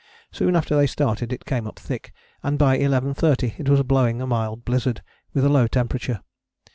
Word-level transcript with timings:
Soon 0.31 0.55
after 0.55 0.75
they 0.75 0.87
started 0.87 1.31
it 1.31 1.45
came 1.45 1.67
up 1.67 1.77
thick, 1.77 2.11
and 2.41 2.57
by 2.57 2.75
11.30 2.75 3.59
it 3.59 3.69
was 3.69 3.83
blowing 3.83 4.19
a 4.19 4.25
mild 4.25 4.65
blizzard 4.65 5.03
with 5.31 5.45
a 5.45 5.47
low 5.49 5.67
temperature. 5.67 6.21